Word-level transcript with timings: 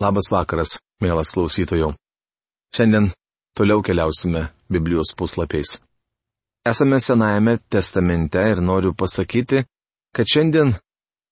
Labas 0.00 0.30
vakaras, 0.32 0.78
mielas 1.04 1.28
klausytojų. 1.34 1.90
Šiandien 2.72 3.10
toliau 3.52 3.82
keliausime 3.84 4.46
Biblijos 4.72 5.10
puslapiais. 5.12 5.74
Esame 6.64 6.96
Senajame 7.04 7.58
testamente 7.68 8.40
ir 8.40 8.62
noriu 8.64 8.94
pasakyti, 8.96 9.60
kad 10.16 10.24
šiandien 10.24 10.72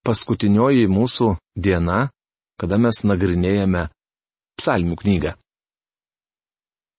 paskutinioji 0.04 0.84
mūsų 0.92 1.30
diena, 1.56 2.10
kada 2.60 2.76
mes 2.76 3.00
nagrinėjame 3.08 3.86
psalmių 4.60 5.00
knygą. 5.00 5.32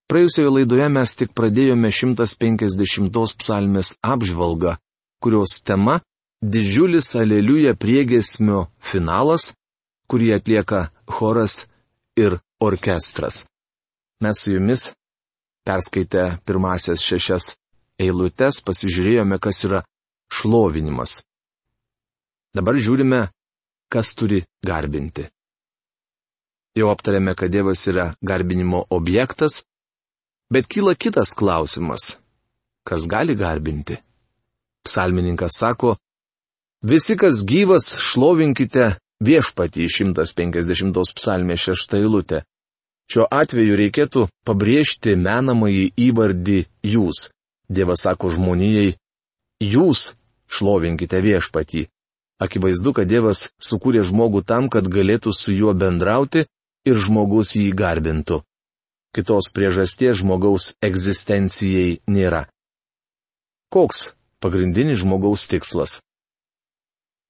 Praėjusioje 0.09 0.49
laidoje 0.49 0.89
mes 0.89 1.15
tik 1.21 1.38
pradėjome 1.38 1.93
150 1.93 3.38
psalmės 3.43 3.93
apžvalgą, 4.01 4.79
kurios 5.21 5.61
tema- 5.61 6.01
didžiulis 6.55 7.13
aleliuja 7.13 7.77
priegesmio 7.77 8.71
finalas 8.81 9.51
kurį 10.10 10.34
atlieka 10.38 10.89
choras 11.07 11.66
ir 12.18 12.39
orkestras. 12.59 13.46
Mes 14.23 14.41
su 14.41 14.52
jumis, 14.55 14.90
perskaitę 15.63 16.40
pirmasias 16.45 17.04
šešias 17.05 17.54
eilutes, 18.00 18.59
pasižiūrėjome, 18.66 19.40
kas 19.40 19.64
yra 19.67 19.84
šlovinimas. 20.34 21.22
Dabar 22.55 22.80
žiūrime, 22.81 23.27
kas 23.94 24.14
turi 24.17 24.41
garbinti. 24.66 25.27
Jau 26.78 26.89
aptarėme, 26.94 27.34
kad 27.36 27.52
Dievas 27.53 27.81
yra 27.91 28.14
garbinimo 28.22 28.84
objektas, 28.94 29.64
bet 30.53 30.70
kyla 30.70 30.95
kitas 30.95 31.34
klausimas. 31.38 32.16
Kas 32.88 33.05
gali 33.09 33.36
garbinti? 33.38 34.00
Psalmininkas 34.86 35.59
sako, 35.59 35.95
visi, 36.81 37.17
kas 37.20 37.44
gyvas, 37.45 37.91
šlovinkite 38.00 38.95
viešpatį 39.23 39.88
150 39.91 41.14
psalmė 41.18 41.58
6 41.59 41.98
eilutė. 42.00 42.44
Šiuo 43.09 43.26
atveju 43.26 43.78
reikėtų 43.80 44.28
pabrėžti 44.45 45.16
menamąjį 45.18 45.86
įvardį 46.08 46.59
jūs. 46.86 47.30
Dievas 47.70 48.06
sako 48.06 48.30
žmonijai, 48.34 48.98
jūs 49.61 50.11
šlovinkite 50.50 51.22
viešpatį. 51.22 51.88
Akivaizdu, 52.39 52.94
kad 52.95 53.09
Dievas 53.09 53.48
sukūrė 53.59 54.06
žmogų 54.08 54.44
tam, 54.48 54.70
kad 54.72 54.88
galėtų 54.88 55.33
su 55.36 55.52
juo 55.52 55.73
bendrauti 55.73 56.45
ir 56.88 57.02
žmogus 57.02 57.58
jį 57.58 57.73
garbintų. 57.76 58.39
Kitos 59.14 59.50
priežasties 59.52 60.22
žmogaus 60.22 60.72
egzistencijai 60.86 62.00
nėra. 62.08 62.45
Koks 63.73 64.14
pagrindinis 64.39 65.02
žmogaus 65.02 65.50
tikslas? 65.50 66.00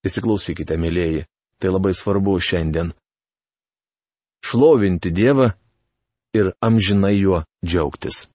Įsiklausykite, 0.06 0.78
mėlyjeji. 0.80 1.26
Tai 1.60 1.76
labai 1.76 1.94
svarbu 1.94 2.38
šiandien. 2.40 2.94
Šlovinti 4.46 5.12
Dievą 5.12 5.52
ir 6.34 6.54
amžinai 6.64 7.18
juo 7.20 7.44
džiaugtis. 7.66 8.28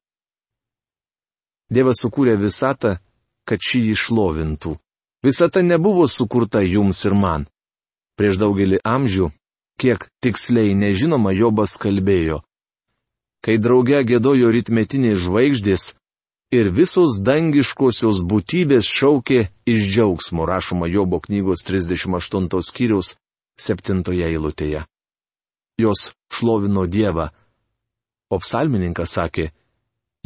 Dievas 1.72 2.02
sukūrė 2.04 2.36
visatą, 2.36 2.98
kad 3.48 3.60
šį 3.64 3.80
jį 3.88 3.94
šlovintų. 4.04 4.74
Visata 5.24 5.62
nebuvo 5.64 6.04
sukurta 6.08 6.60
jums 6.60 7.00
ir 7.08 7.16
man. 7.16 7.46
Prieš 8.20 8.36
daugelį 8.42 8.82
amžių, 8.84 9.30
kiek 9.80 10.04
tiksliai 10.22 10.74
nežinoma, 10.76 11.32
Jobas 11.32 11.78
kalbėjo. 11.80 12.42
Kai 13.44 13.56
drauge 13.58 14.04
gėdojo 14.04 14.52
ritmetiniai 14.52 15.16
žvaigždės, 15.16 15.94
ir 16.54 16.70
visos 16.70 17.18
dangiškosios 17.24 18.20
būtybės 18.30 18.86
šaukė 18.86 19.40
iš 19.70 19.88
džiaugsmo, 19.90 20.46
rašoma 20.46 20.86
Jobo 20.90 21.20
knygos 21.24 21.64
38 21.66 22.62
skyriaus 22.62 23.14
7 23.58 24.02
eilutėje. 24.28 24.84
Jos 25.78 26.12
šlovino 26.30 26.86
Dievą. 26.86 27.30
O 28.30 28.38
psalmininkas 28.38 29.16
sakė, 29.18 29.50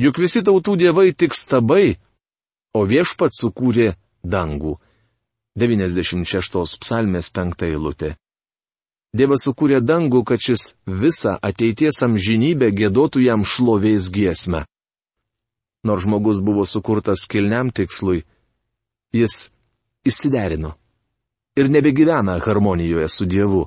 juk 0.01 0.20
visi 0.20 0.43
tautų 0.45 0.77
dievai 0.81 1.12
tik 1.12 1.35
stabai, 1.35 1.98
o 2.77 2.85
viešpat 2.85 3.35
sukūrė 3.35 3.95
dangų. 4.23 4.79
96 5.58 6.79
psalmės 6.79 7.33
5 7.35 7.67
eilutė. 7.67 8.14
Dievas 9.17 9.48
sukūrė 9.48 9.81
dangų, 9.81 10.23
kad 10.29 10.41
šis 10.41 10.73
visą 10.86 11.39
ateities 11.42 12.02
amžinybę 12.05 12.70
gėdotų 12.77 13.25
jam 13.25 13.45
šlovės 13.45 14.13
giesmę 14.14 14.67
nors 15.84 16.02
žmogus 16.02 16.40
buvo 16.40 16.66
sukurtas 16.66 17.27
kilniam 17.30 17.70
tikslui, 17.70 18.24
jis 19.14 19.50
įsiderino 20.06 20.74
ir 21.58 21.70
nebegyvena 21.70 22.39
harmonijoje 22.39 23.08
su 23.08 23.27
Dievu. 23.27 23.66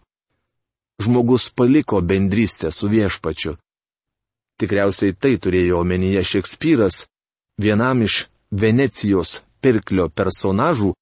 Žmogus 1.01 1.49
paliko 1.49 2.01
bendrystę 2.01 2.71
su 2.71 2.87
viešpačiu. 2.87 3.55
Tikriausiai 4.59 5.15
tai 5.17 5.37
turėjo 5.41 5.79
omenyje 5.81 6.21
Šekspyras, 6.23 7.07
vienam 7.57 8.03
iš 8.05 8.27
Venecijos 8.51 9.39
pirklio 9.61 10.09
personažų, 10.09 10.93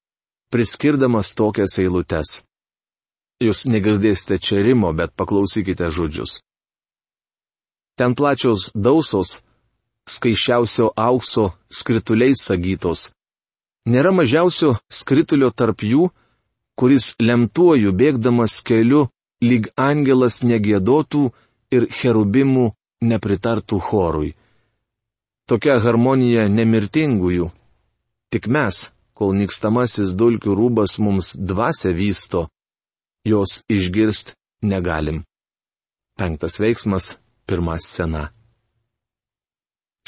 priskirdamas 0.53 1.33
tokias 1.35 1.77
eilutes. 1.83 2.39
Jūs 3.43 3.67
negirdėsite 3.71 4.39
čia 4.39 4.63
rimo, 4.63 4.93
bet 4.93 5.13
paklausykite 5.15 5.91
žodžius. 5.91 6.39
Ten 7.99 8.15
plačios 8.15 8.69
dausos, 8.75 9.41
skaičiausio 10.15 10.89
aukso 10.95 11.51
skrituliais 11.79 12.41
sagytos. 12.47 13.09
Nėra 13.89 14.11
mažiausio 14.13 14.75
skritulio 14.91 15.49
tarp 15.49 15.83
jų, 15.85 16.09
kuris 16.79 17.13
lemtuoju 17.19 17.93
bėgdamas 18.01 18.59
keliu, 18.65 19.07
lyg 19.41 19.69
angelas 19.77 20.41
negėdotų 20.43 21.29
ir 21.75 21.87
cherubimų 21.93 22.69
nepritartų 23.11 23.79
chorui. 23.79 24.33
Tokia 25.49 25.79
harmonija 25.81 26.45
nemirtingųjų. 26.51 27.49
Tik 28.29 28.45
mes, 28.53 28.89
kol 29.17 29.33
nikstamasis 29.33 30.13
dulkių 30.19 30.53
rūbas 30.59 30.99
mums 31.01 31.33
dvasia 31.33 31.95
vysto, 31.95 32.47
jos 33.25 33.63
išgirst 33.69 34.35
negalim. 34.61 35.23
Penktas 36.19 36.59
veiksmas, 36.61 37.15
pirma 37.47 37.79
scena. 37.81 38.29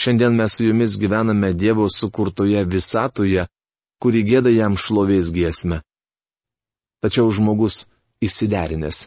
Šiandien 0.01 0.34
mes 0.35 0.51
su 0.57 0.66
jumis 0.66 0.97
gyvename 0.97 1.53
Dievo 1.53 1.85
sukurtoje 1.95 2.63
visatoje, 2.66 3.45
kuri 4.01 4.23
gėda 4.25 4.50
jam 4.50 4.73
šlovės 4.73 5.29
giesmę. 5.29 5.84
Tačiau 7.06 7.29
žmogus 7.29 7.85
įsiderinęs. 8.25 9.03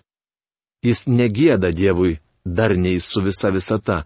Jis 0.86 1.00
negėda 1.10 1.72
Dievui 1.74 2.20
darniai 2.46 3.00
su 3.00 3.24
visa 3.26 3.50
visata. 3.50 4.04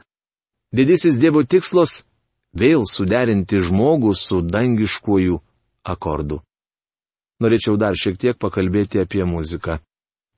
Didysis 0.73 1.21
Dievo 1.21 1.45
tikslas- 1.45 2.05
vėl 2.63 2.89
suderinti 2.89 3.61
žmogų 3.61 4.15
su 4.17 4.41
dangiškuoju 4.41 5.37
akordu. 5.85 6.41
Norėčiau 7.43 7.77
dar 7.77 7.93
šiek 8.01 8.17
tiek 8.17 8.37
pakalbėti 8.39 9.05
apie 9.05 9.25
muziką. 9.25 9.79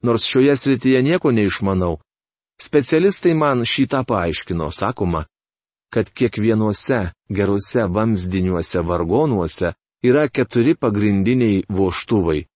Nors 0.02 0.26
šioje 0.26 0.56
srityje 0.56 1.02
nieko 1.02 1.30
neišmanau, 1.30 2.00
specialistai 2.58 3.34
man 3.34 3.62
šitą 3.62 4.02
paaiškino, 4.04 4.70
sakoma, 4.72 5.26
kad 5.92 6.10
kiekvienuose 6.16 7.00
geruose 7.36 7.86
vamzdiniuose 7.94 8.80
vargonuose 8.88 9.72
yra 10.02 10.28
keturi 10.28 10.74
pagrindiniai 10.74 11.64
voštuvai. 11.68 12.46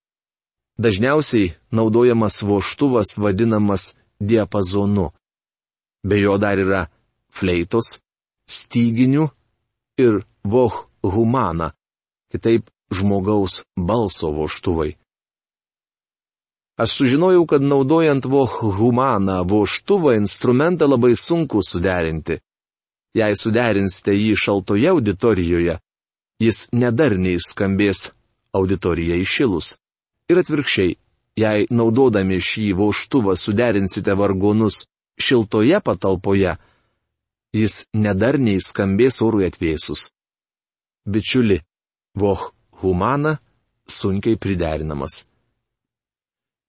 Dažniausiai 0.78 1.52
naudojamas 1.70 2.42
voštuvas 2.42 3.18
vadinamas 3.18 3.94
diapazonu. 4.20 5.10
Be 6.08 6.16
jo 6.20 6.38
dar 6.38 6.58
yra 6.58 6.86
fleitos, 7.30 7.98
styginių 8.46 9.28
ir 9.98 10.20
voh 10.44 10.74
humana, 11.02 11.72
kitaip 12.32 12.70
žmogaus 12.92 13.62
balso 13.76 14.30
voštuvai. 14.34 14.94
Aš 16.76 16.90
sužinojau, 16.98 17.46
kad 17.46 17.62
naudojant 17.62 18.24
voh 18.26 18.50
humaną 18.78 19.44
voštuvą 19.46 20.16
instrumentą 20.18 20.88
labai 20.90 21.14
sunku 21.16 21.62
suderinti. 21.62 22.40
Jei 23.14 23.36
suderinsite 23.38 24.14
jį 24.16 24.34
šaltoje 24.34 24.90
auditorijoje, 24.90 25.78
jis 26.42 26.64
nedarniai 26.74 27.38
skambės 27.38 28.08
auditorija 28.54 29.18
išilus. 29.22 29.76
Ir 30.30 30.40
atvirkščiai, 30.42 30.96
jei 31.38 31.66
naudodami 31.70 32.40
šį 32.42 32.72
voštuvą 32.78 33.36
suderinsite 33.38 34.14
vargonus 34.18 34.84
šiltoje 35.20 35.80
patalpoje, 35.84 36.56
jis 37.54 37.84
nedarniai 37.94 38.62
skambės 38.62 39.20
orui 39.22 39.46
atvėsus. 39.46 40.08
Bičiuli, 41.06 41.60
voh 42.18 42.50
humana 42.82 43.38
sunkiai 43.86 44.40
priderinamas. 44.40 45.22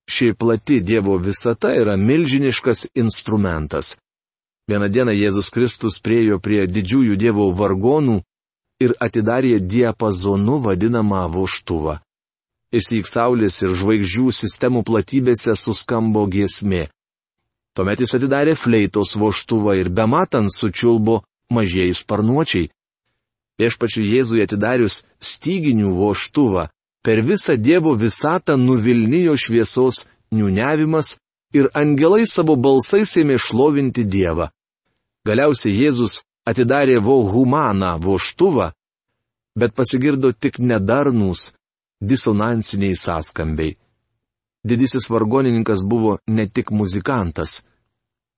Ši 0.06 0.34
plati 0.38 0.82
Dievo 0.86 1.18
visata 1.18 1.72
yra 1.74 1.96
milžiniškas 1.98 2.86
instrumentas. 2.94 3.96
Vieną 4.70 4.88
dieną 4.90 5.12
Jėzus 5.14 5.52
Kristus 5.54 6.00
priejo 6.02 6.40
prie 6.42 6.64
didžiųjų 6.66 7.16
Dievo 7.22 7.52
vargonų 7.54 8.16
ir 8.82 8.96
atidarė 9.06 9.60
diapazonu 9.62 10.58
vadinamą 10.64 11.28
voštuvą. 11.36 12.00
Įsyk 12.74 13.06
saulės 13.06 13.62
ir 13.62 13.76
žvaigždžių 13.78 14.32
sistemų 14.34 14.82
platybėse 14.88 15.54
suskambo 15.54 16.26
giesmė. 16.34 16.88
Tuomet 17.78 18.02
jis 18.02 18.16
atidarė 18.18 18.56
fleitos 18.58 19.14
voštuvą 19.22 19.78
ir 19.78 19.92
bematant 19.94 20.50
sučiulbo 20.50 21.22
mažieji 21.54 21.94
sparnuočiai. 22.02 22.72
Viešpačiu 23.62 24.02
Jėzui 24.02 24.42
atidarius 24.44 25.04
styginių 25.22 25.94
voštuvą, 25.94 26.66
per 27.06 27.22
visą 27.22 27.54
Dievo 27.54 27.94
visatą 27.94 28.58
nuvilnijo 28.58 29.38
šviesos 29.38 30.08
niuniavimas 30.34 31.20
ir 31.54 31.70
angelai 31.78 32.26
savo 32.26 32.58
balsais 32.58 33.14
ėmė 33.22 33.38
šlovinti 33.38 34.04
Dievą. 34.04 34.50
Galiausiai 35.26 35.74
Jėzus 35.74 36.22
atidarė 36.46 37.00
vohumaną 37.02 37.96
voštuvą, 38.02 38.70
bet 39.58 39.74
pasigirdo 39.74 40.32
tik 40.34 40.60
nedarnūs, 40.60 41.54
disonansiniai 42.02 42.96
sąskambiai. 42.96 43.74
Didysis 44.66 45.10
vargonininkas 45.10 45.84
buvo 45.86 46.18
ne 46.28 46.46
tik 46.48 46.72
muzikantas. 46.72 47.62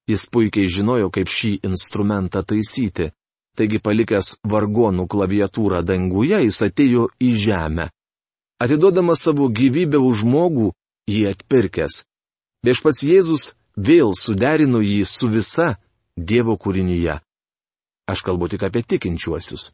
Jis 0.07 0.23
puikiai 0.31 0.67
žinojo, 0.71 1.09
kaip 1.11 1.27
šį 1.27 1.51
instrumentą 1.67 2.43
taisyti. 2.43 3.11
Taigi 3.57 3.79
palikęs 3.83 4.37
vargonų 4.45 5.07
klaviatūrą 5.11 5.81
danguje, 5.83 6.39
jis 6.45 6.59
atėjo 6.67 7.07
į 7.19 7.31
žemę. 7.43 7.87
Atiduodamas 8.63 9.23
savo 9.25 9.47
gyvybę 9.49 9.99
už 9.99 10.23
žmogų, 10.23 10.71
jį 11.09 11.23
atpirkęs. 11.31 12.03
Viešpats 12.63 13.03
Jėzus 13.07 13.51
vėl 13.75 14.13
suderino 14.15 14.79
jį 14.83 15.03
su 15.09 15.29
visa 15.31 15.75
Dievo 16.17 16.57
kūrinyje. 16.57 17.19
Aš 18.07 18.23
kalbu 18.25 18.49
tik 18.49 18.63
apie 18.65 18.83
tikinčiuosius. 18.83 19.71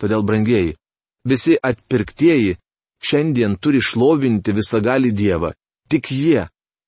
Todėl, 0.00 0.22
brangieji, 0.26 0.76
visi 1.24 1.56
atpirktieji 1.56 2.58
šiandien 3.00 3.56
turi 3.56 3.80
šlovinti 3.80 4.52
visagali 4.56 5.12
Dievą 5.12 5.52
Tik 5.90 6.10
jie, 6.10 6.46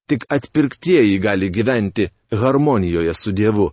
tik 0.08 0.24
atpirktieji 0.30 1.18
gali 1.18 1.50
gyventi 1.50 2.08
harmonijoje 2.30 3.14
su 3.14 3.32
Dievu. 3.32 3.72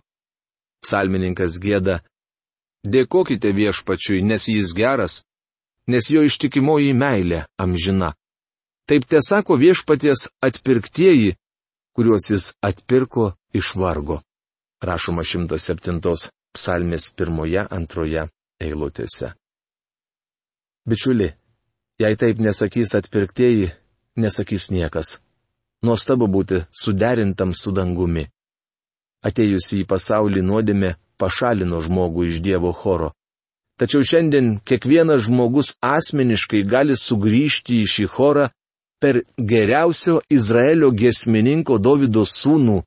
Psalmininkas 0.82 1.58
gėda. 1.62 2.00
Dėkokite 2.82 3.52
viešpačiui, 3.54 4.24
nes 4.26 4.48
jis 4.48 4.72
geras, 4.74 5.20
nes 5.86 6.08
jo 6.10 6.24
ištikimoji 6.26 6.96
meilė 6.96 7.44
amžina. 7.62 8.14
Taip 8.88 9.04
tiesako 9.06 9.58
viešpaties 9.60 10.26
atpirktieji, 10.42 11.36
kuriuos 11.94 12.30
jis 12.32 12.50
atpirko 12.64 13.34
iš 13.54 13.74
vargo. 13.76 14.18
Rašoma 14.80 15.22
107 15.22 16.00
psalmės 16.56 17.10
pirmoje, 17.12 17.66
antroje 17.68 18.24
eilutėse. 18.60 19.34
Bičiuli, 20.88 21.28
jei 22.00 22.16
taip 22.16 22.40
nesakys 22.40 22.94
atpirktieji, 22.96 23.68
nesakys 24.16 24.70
niekas. 24.72 25.18
Nuostabu 25.84 26.28
būti 26.28 26.62
suderintam 26.72 27.52
su 27.52 27.72
dangumi. 27.76 28.26
Atėjusi 29.24 29.82
į 29.82 29.88
pasaulį 29.88 30.42
nuodėmė 30.48 30.94
pašalino 31.20 31.80
žmogų 31.84 32.30
iš 32.30 32.40
Dievo 32.44 32.72
choro. 32.72 33.12
Tačiau 33.80 34.04
šiandien 34.04 34.58
kiekvienas 34.64 35.26
žmogus 35.28 35.74
asmeniškai 35.84 36.64
gali 36.68 36.96
sugrįžti 36.96 37.80
į 37.80 37.86
šį 37.88 38.06
chorą 38.16 38.48
per 39.00 39.22
geriausio 39.36 40.20
Izraelio 40.28 40.90
giesmininko 40.92 41.78
Davido 41.80 42.24
sūnų 42.28 42.80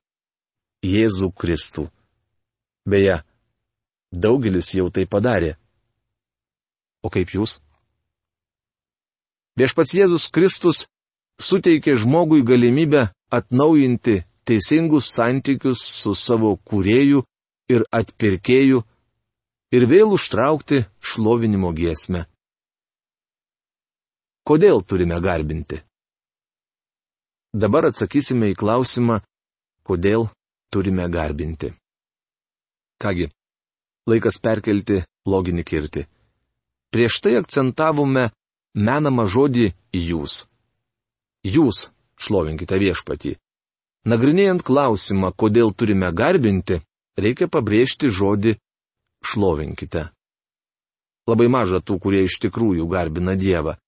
Jėzų 0.84 1.30
Kristų. 1.32 1.88
Beje, 2.84 3.22
daugelis 4.12 4.74
jau 4.76 4.90
tai 4.92 5.06
padarė. 5.08 5.54
O 7.04 7.10
kaip 7.12 7.32
jūs? 7.32 7.58
Viešpats 9.56 9.94
Jėzus 9.96 10.28
Kristus 10.34 10.84
suteikė 11.40 11.94
žmogui 12.00 12.42
galimybę 12.46 13.08
atnaujinti 13.32 14.20
teisingus 14.44 15.08
santykius 15.14 15.80
su 16.00 16.14
savo 16.14 16.56
kūrėju 16.68 17.24
ir 17.72 17.84
atpirkėju 18.00 18.82
ir 19.74 19.86
vėl 19.90 20.14
užtraukti 20.16 20.84
šlovinimo 21.00 21.72
giesmę. 21.76 22.26
Kodėl 24.44 24.82
turime 24.84 25.16
garbinti? 25.24 25.80
Dabar 27.54 27.88
atsakysime 27.88 28.50
į 28.52 28.58
klausimą, 28.60 29.22
kodėl 29.86 30.26
turime 30.74 31.06
garbinti. 31.16 31.70
Kągi, 33.02 33.28
laikas 34.10 34.40
perkelti 34.42 35.02
loginį 35.30 35.64
kirtį. 35.70 36.04
Prieš 36.94 37.20
tai 37.22 37.36
akcentavome 37.40 38.28
menamą 38.74 39.26
žodį 39.30 39.70
jūs. 39.98 40.44
Jūs 41.44 41.88
šlovinkite 42.20 42.78
viešpatį. 42.80 43.34
Nagrinėjant 44.10 44.62
klausimą, 44.66 45.32
kodėl 45.32 45.72
turime 45.72 46.10
garbinti, 46.12 46.80
reikia 47.18 47.48
pabrėžti 47.48 48.10
žodį 48.12 48.56
šlovinkite. 49.24 50.10
Labai 51.24 51.48
maža 51.48 51.80
tų, 51.80 51.96
kurie 52.02 52.26
iš 52.26 52.36
tikrųjų 52.44 52.84
garbina 52.90 53.32
Dievą. 53.40 53.78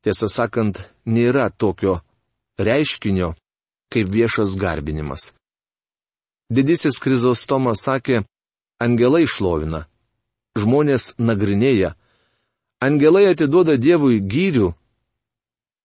Tiesą 0.00 0.30
sakant, 0.32 0.80
nėra 1.04 1.50
tokio 1.52 1.98
reiškinio 2.56 3.34
kaip 3.92 4.08
viešas 4.08 4.56
garbinimas. 4.56 5.32
Didysis 6.50 6.98
Krizostomas 6.98 7.84
sakė, 7.86 8.24
angelai 8.82 9.22
šlovina, 9.30 9.84
žmonės 10.58 11.12
nagrinėja, 11.22 11.92
angelai 12.82 13.28
atiduoda 13.30 13.76
Dievui 13.78 14.18
gyrių, 14.18 14.72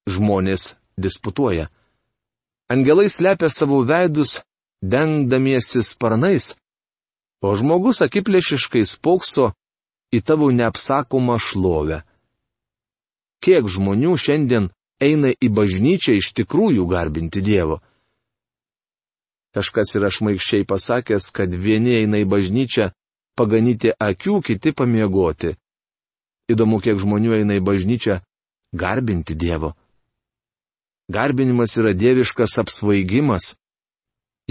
žmonės 0.10 0.72
disputuoja. 0.98 1.70
Angelai 2.74 3.12
slepia 3.14 3.52
savo 3.54 3.84
veidus, 3.86 4.40
dengdamiesi 4.82 5.86
sparnais, 5.86 6.56
o 7.46 7.54
žmogus 7.54 8.02
akiplėšiškai 8.02 8.82
spokso 8.90 9.52
į 10.10 10.24
tavo 10.26 10.50
neapsakomą 10.50 11.38
šlovę. 11.38 12.02
Kiek 13.38 13.70
žmonių 13.70 14.18
šiandien 14.18 14.72
eina 14.98 15.30
į 15.30 15.52
bažnyčią 15.54 16.18
iš 16.18 16.34
tikrųjų 16.34 16.90
garbinti 16.90 17.46
Dievo? 17.46 17.84
Kažkas 19.56 19.96
yra 19.96 20.10
šmaikščiai 20.12 20.66
pasakęs, 20.68 21.30
kad 21.31 21.54
vieni 21.56 21.94
eina 22.02 22.19
į 22.19 22.25
bažnyčią 22.28 22.90
paganyti 23.40 23.94
akių, 23.96 24.42
kiti 24.44 24.74
pamiegoti. 24.75 25.54
Įdomu, 26.52 26.81
kiek 26.84 27.00
žmonių 27.00 27.38
eina 27.40 27.56
į 27.56 27.63
bažnyčią 27.63 28.19
garbinti 28.75 29.36
Dievo. 29.36 29.72
Garbinimas 31.07 31.78
yra 31.80 31.94
dieviškas 31.94 32.57
apsvaigimas. 32.60 33.56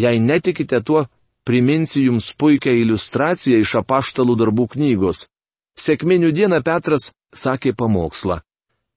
Jei 0.00 0.20
netikite 0.22 0.80
tuo, 0.80 1.04
priminsiu 1.44 2.06
jums 2.08 2.30
puikią 2.38 2.72
iliustraciją 2.80 3.60
iš 3.60 3.74
apaštalų 3.82 4.38
darbų 4.40 4.68
knygos. 4.74 5.26
Sėkminių 5.76 6.30
dieną 6.32 6.62
Petras 6.62 7.10
sakė 7.34 7.74
pamokslą. 7.76 8.40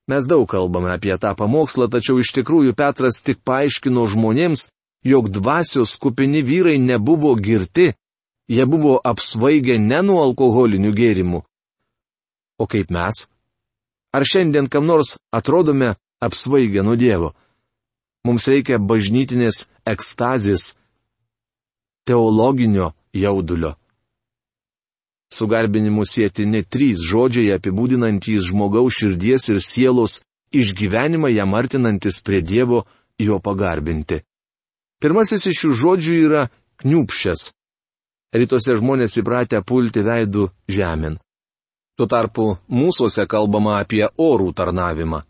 Mes 0.07 0.23
daug 0.29 0.45
kalbame 0.47 0.93
apie 0.93 1.17
tą 1.19 1.33
pamokslą, 1.35 1.89
tačiau 1.91 2.21
iš 2.21 2.31
tikrųjų 2.37 2.77
Petras 2.77 3.19
tik 3.25 3.41
paaiškino 3.43 4.05
žmonėms, 4.07 4.69
jog 5.03 5.29
dvasios 5.29 5.95
kupini 6.01 6.41
vyrai 6.41 6.77
nebuvo 6.77 7.35
girti, 7.35 7.93
jie 8.47 8.65
buvo 8.65 8.99
apsvaigę 9.03 9.77
ne 9.79 10.01
nuo 10.01 10.21
alkoholinių 10.23 10.91
gėrimų. 10.95 11.41
O 12.57 12.65
kaip 12.67 12.91
mes? 12.91 13.27
Ar 14.15 14.23
šiandien 14.25 14.69
kam 14.69 14.87
nors 14.87 15.17
atrodome 15.31 15.95
apsvaigę 16.23 16.83
nuo 16.83 16.95
Dievo? 16.95 17.33
Mums 18.25 18.47
reikia 18.49 18.79
bažnytinės 18.79 19.65
ekstazės, 19.87 20.73
teologinio 22.07 22.93
jaudulio. 23.13 23.75
Su 25.31 25.47
garbinimu 25.51 26.05
sėtini 26.07 26.63
trys 26.63 27.03
žodžiai 27.03 27.51
apibūdinantys 27.57 28.47
žmogaus 28.47 28.95
širdies 28.95 29.49
ir 29.51 29.59
sielos 29.63 30.21
išgyvenimą 30.55 31.33
jam 31.35 31.55
artinantis 31.59 32.21
prie 32.23 32.41
Dievo 32.41 32.85
jo 33.19 33.39
pagarbinti. 33.43 34.21
Pirmasis 35.01 35.45
iš 35.51 35.61
šių 35.61 35.71
žodžių 35.81 36.17
yra 36.25 36.47
kniupščias. 36.81 37.51
Rytuose 38.33 38.75
žmonės 38.79 39.17
įpratę 39.21 39.61
pulti 39.65 40.01
veidų 40.03 40.47
žemėn. 40.73 41.19
Tuo 41.97 42.07
tarpu 42.09 42.47
mūsųse 42.69 43.25
kalbama 43.29 43.77
apie 43.81 44.03
orų 44.05 44.51
tarnavimą. 44.57 45.23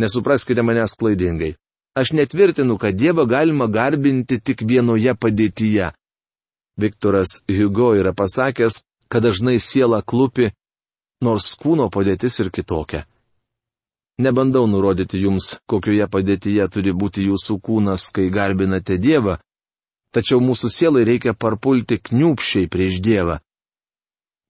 Nesupraskite 0.00 0.62
manęs 0.64 0.94
klaidingai. 1.00 1.56
Aš 1.96 2.12
netvirtinu, 2.16 2.78
kad 2.78 2.94
Dievą 2.94 3.26
galima 3.26 3.66
garbinti 3.66 4.38
tik 4.40 4.62
vienoje 4.62 5.12
padėtyje. 5.16 5.90
Viktoras 6.80 7.40
Hugo 7.50 7.90
yra 7.98 8.12
pasakęs, 8.16 8.80
kad 9.10 9.24
dažnai 9.26 9.58
siela 9.60 10.00
klupi, 10.00 10.52
nors 11.20 11.50
kūno 11.60 11.90
padėtis 11.92 12.38
ir 12.40 12.52
kitokia. 12.54 13.04
Nebandau 14.18 14.66
nurodyti 14.68 15.20
jums, 15.22 15.54
kokioje 15.70 16.06
padėtyje 16.10 16.66
turi 16.72 16.92
būti 16.92 17.24
jūsų 17.28 17.56
kūnas, 17.62 18.10
kai 18.12 18.28
garbinate 18.32 18.98
Dievą, 19.00 19.38
tačiau 20.12 20.42
mūsų 20.44 20.68
sielai 20.72 21.06
reikia 21.08 21.32
parpulti 21.32 22.00
kniupšiai 22.02 22.68
prieš 22.68 23.00
Dievą. 23.00 23.38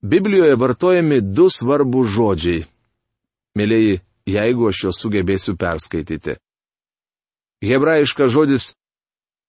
Biblijoje 0.03 0.57
vartojami 0.57 1.21
du 1.21 1.51
svarbus 1.53 2.09
žodžiai. 2.17 2.65
Mėlyji, 3.59 4.01
jeigu 4.27 4.71
aš 4.71 4.85
juos 4.87 5.01
sugebėsiu 5.03 5.55
perskaityti. 5.61 6.39
Hebrajiškas 7.61 8.33
žodis 8.33 8.73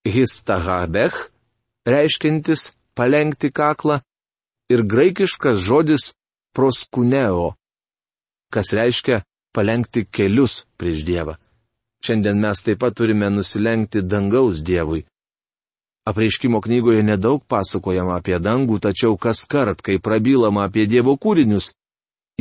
histahadech 0.03 1.29
reiškintis 1.87 2.71
palengti 2.97 3.51
kaklą, 3.53 4.01
ir 4.71 4.83
graikiškas 4.87 5.59
žodis 5.59 6.13
proskuneo, 6.55 7.53
kas 8.53 8.71
reiškia 8.75 9.21
palengti 9.53 10.05
kelius 10.05 10.65
prieš 10.77 11.05
Dievą. 11.07 11.35
Šiandien 12.01 12.39
mes 12.41 12.63
taip 12.65 12.79
pat 12.81 12.95
turime 12.97 13.29
nusilenkti 13.29 14.01
dangaus 14.01 14.63
Dievui. 14.63 15.05
Apreiškimo 16.09 16.61
knygoje 16.61 17.03
nedaug 17.05 17.43
pasakojama 17.45 18.17
apie 18.17 18.39
dangų, 18.41 18.79
tačiau 18.81 19.17
kas 19.17 19.45
kart, 19.45 19.81
kai 19.85 19.99
prabylama 20.01 20.65
apie 20.65 20.87
Dievo 20.89 21.13
kūrinius, 21.13 21.75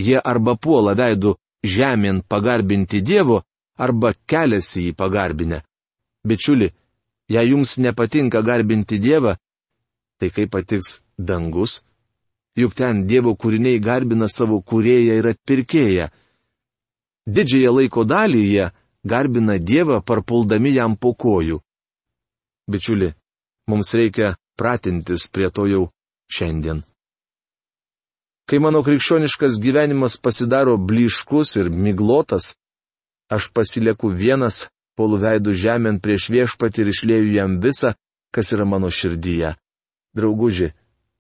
jie 0.01 0.17
arba 0.17 0.57
puola 0.57 0.95
veidų 0.97 1.35
žemėn 1.65 2.23
pagarbinti 2.25 3.03
Dievo, 3.05 3.43
arba 3.77 4.15
keliasi 4.27 4.87
jį 4.87 4.95
pagarbinę. 4.97 5.61
Bičiuli, 6.25 6.71
jei 7.29 7.51
jums 7.53 7.77
nepatinka 7.79 8.41
garbinti 8.43 8.99
Dievą, 8.99 9.37
tai 10.19 10.31
kaip 10.33 10.51
patiks 10.57 11.01
dangus? 11.19 11.83
Juk 12.57 12.75
ten 12.75 13.05
Dievo 13.07 13.37
kūriniai 13.37 13.81
garbina 13.81 14.29
savo 14.29 14.61
kūrėją 14.61 15.21
ir 15.21 15.31
atpirkėją. 15.35 16.09
Didžiąją 17.29 17.73
laiko 17.77 18.05
dalį 18.05 18.43
jie 18.53 18.71
garbina 19.05 19.59
Dievą 19.59 20.01
parpuldami 20.03 20.73
jam 20.75 20.97
po 20.97 21.15
kojų. 21.15 21.61
Bičiuli, 22.71 23.13
mums 23.69 23.95
reikia 23.95 24.37
pratintis 24.57 25.27
prie 25.29 25.51
to 25.51 25.67
jau 25.67 25.85
šiandien. 26.31 26.85
Kai 28.49 28.59
mano 28.59 28.83
krikščioniškas 28.83 29.61
gyvenimas 29.63 30.17
pasidaro 30.19 30.77
bliškus 30.77 31.57
ir 31.61 31.71
miglotas, 31.71 32.57
aš 33.31 33.51
pasilieku 33.55 34.11
vienas, 34.11 34.69
polu 34.99 35.21
veidų 35.23 35.55
žemėn 35.55 36.01
prieš 36.03 36.29
viešpatį 36.35 36.83
ir 36.83 36.91
išlėjau 36.93 37.29
jam 37.37 37.59
visą, 37.63 37.95
kas 38.35 38.53
yra 38.55 38.67
mano 38.67 38.91
širdyje. 38.91 39.55
Drauguži, 40.19 40.73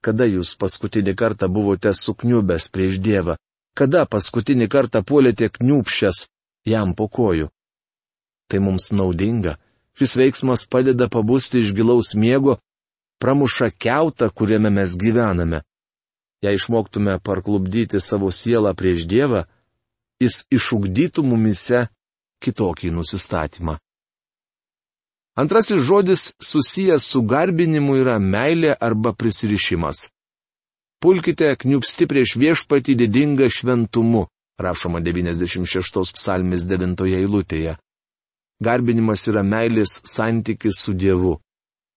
kada 0.02 0.26
jūs 0.26 0.56
paskutinį 0.58 1.14
kartą 1.14 1.48
buvote 1.48 1.94
sukniubęs 1.94 2.66
prieš 2.74 2.98
Dievą? 2.98 3.38
Kada 3.78 4.04
paskutinį 4.06 4.68
kartą 4.68 5.02
puolėte 5.06 5.48
kniupšęs 5.48 6.26
jam 6.68 6.94
po 6.94 7.08
kojų? 7.08 7.48
Tai 8.50 8.58
mums 8.66 8.90
naudinga. 8.92 9.56
Šis 9.98 10.16
veiksmas 10.16 10.66
padeda 10.66 11.08
pabusti 11.12 11.60
iš 11.60 11.72
gilaus 11.76 12.14
miego, 12.14 12.58
pramuša 13.20 13.70
keutą, 13.70 14.30
kuriame 14.30 14.70
mes 14.70 14.96
gyvename. 14.96 15.62
Jei 16.42 16.56
išmoktume 16.56 17.18
parklubdyti 17.20 18.00
savo 18.00 18.30
sielą 18.32 18.72
prieš 18.74 19.04
Dievą, 19.04 19.44
jis 20.22 20.46
išugdytų 20.48 21.24
mumise 21.26 21.86
kitokį 22.40 22.94
nusistatymą. 22.96 23.76
Antrasis 25.36 25.84
žodis 25.84 26.32
susijęs 26.42 27.10
su 27.12 27.22
garbinimu 27.22 27.98
yra 28.00 28.16
meilė 28.18 28.72
arba 28.80 29.12
prisirišimas. 29.12 30.08
Pulkite 31.00 31.54
kniupsti 31.56 32.04
prieš 32.04 32.34
viešpatį 32.36 32.94
didingą 33.00 33.46
šventumu, 33.48 34.26
rašoma 34.60 35.00
96 35.00 36.12
psalmis 36.16 36.66
9 36.68 37.06
eilutėje. 37.08 37.78
Garbinimas 38.60 39.24
yra 39.32 39.40
meilės 39.40 40.02
santykis 40.04 40.82
su 40.84 40.92
Dievu. 40.92 41.38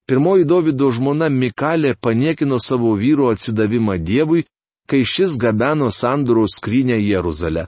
Pirmoji 0.08 0.48
Davido 0.48 0.88
žmona 0.92 1.28
Mikalė 1.28 1.94
paniekino 2.00 2.60
savo 2.64 2.96
vyro 2.96 3.28
atsidavimą 3.36 3.98
Dievui, 4.00 4.46
kai 4.88 5.04
šis 5.04 5.36
gabeno 5.40 5.92
sandūrų 5.92 6.48
skrynę 6.56 6.96
Jeruzalę. 7.04 7.68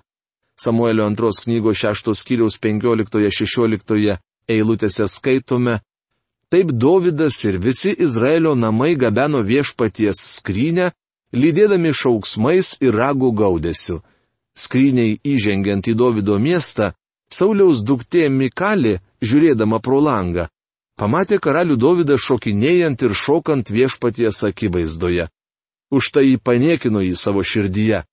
Samuelio 0.55 1.03
antros 1.03 1.43
knygos 1.43 1.83
6 1.83 2.13
skyriaus 2.15 2.55
15-16 2.63 4.17
eilutėse 4.47 5.07
skaitome, 5.11 5.81
taip 6.47 6.71
Dovydas 6.71 7.43
ir 7.43 7.59
visi 7.59 7.91
Izraelio 7.91 8.55
namai 8.55 8.93
gabeno 8.95 9.43
viešpaties 9.43 10.23
skrynę, 10.37 10.93
lydėdami 11.35 11.91
šauksmais 11.93 12.75
ir 12.81 12.95
ragų 12.95 13.31
gaudesiu. 13.35 14.01
Skryniai 14.55 15.19
įžengiant 15.23 15.87
į 15.91 15.95
Dovido 15.99 16.37
miestą, 16.39 16.93
Sauliaus 17.31 17.81
duktė 17.83 18.29
Mikali, 18.29 18.99
žiūrėdama 19.19 19.81
pro 19.83 19.99
langą, 19.99 20.47
pamatė 20.99 21.39
karalių 21.43 21.75
Dovydą 21.75 22.17
šokinėjant 22.21 23.03
ir 23.03 23.15
šokant 23.17 23.71
viešpaties 23.71 24.43
akivaizdoje. 24.47 25.27
Už 25.91 26.11
tai 26.13 26.25
jį 26.29 26.37
paniekino 26.39 27.01
į 27.03 27.15
savo 27.19 27.43
širdyje. 27.43 28.03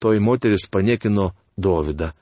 Toji 0.00 0.20
moteris 0.20 0.66
paniekino 0.70 1.32
Dovydą. 1.56 2.12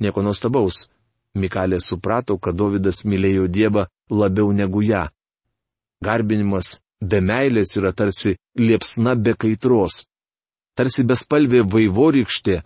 Nieko 0.00 0.22
nuostabaus, 0.22 0.88
Mikalė 1.34 1.78
suprato, 1.80 2.36
kad 2.36 2.56
Davidas 2.56 3.06
mylėjo 3.08 3.46
Dievą 3.48 3.86
labiau 4.10 4.52
negu 4.52 4.82
ją. 4.84 5.06
Garbinimas 6.04 6.80
be 7.10 7.20
meilės 7.20 7.76
yra 7.78 7.92
tarsi 7.92 8.36
liepsna 8.58 9.14
be 9.24 9.34
kaitros. 9.34 10.04
Tarsi 10.76 11.04
bespalvė 11.04 11.64
vaivorykštė 11.72 12.56